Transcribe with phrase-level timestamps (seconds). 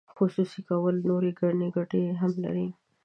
[0.15, 2.67] خصوصي کول نورې ګڼې ګټې هم لري.